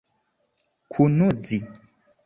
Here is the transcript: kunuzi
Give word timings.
kunuzi 0.91 1.57